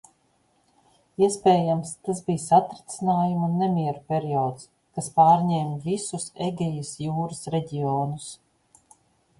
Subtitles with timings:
[1.25, 8.31] Iespējams tas bija satricinājumu un nemieru periods, kas pārņēma visus Egejas jūras reģionus.